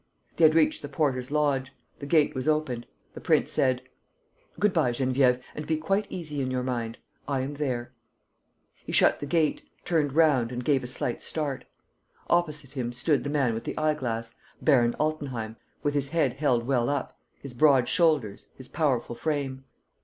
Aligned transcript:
They 0.37 0.45
had 0.45 0.55
reached 0.55 0.81
the 0.81 0.89
porter's 0.89 1.29
lodge. 1.29 1.73
The 1.99 2.07
gate 2.07 2.33
was 2.33 2.47
opened. 2.47 2.87
The 3.13 3.21
prince 3.21 3.51
said: 3.51 3.83
"Good 4.59 4.73
bye, 4.73 4.89
Geneviève, 4.89 5.39
and 5.53 5.67
be 5.67 5.77
quite 5.77 6.07
easy 6.09 6.41
in 6.41 6.49
your 6.49 6.63
mind. 6.63 6.97
I 7.27 7.41
am 7.41 7.53
there." 7.53 7.93
He 8.83 8.93
shut 8.93 9.19
the 9.19 9.27
gate, 9.27 9.61
turned 9.85 10.13
round 10.13 10.51
and 10.51 10.65
gave 10.65 10.83
a 10.83 10.87
slight 10.87 11.21
start. 11.21 11.65
Opposite 12.31 12.71
him 12.71 12.91
stood 12.91 13.23
the 13.23 13.29
man 13.29 13.53
with 13.53 13.63
the 13.63 13.77
eye 13.77 13.93
glass, 13.93 14.33
Baron 14.59 14.95
Altenheim, 14.99 15.55
with 15.83 15.93
his 15.93 16.09
head 16.09 16.33
held 16.33 16.65
well 16.65 16.89
up, 16.89 17.15
his 17.39 17.53
broad 17.53 17.87
shoulders, 17.87 18.49
his 18.55 18.67
powerful 18.67 19.13
frame. 19.15 19.65